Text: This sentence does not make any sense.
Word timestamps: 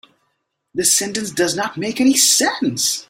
This 0.73 0.91
sentence 0.93 1.29
does 1.29 1.55
not 1.55 1.77
make 1.77 2.01
any 2.01 2.15
sense. 2.17 2.99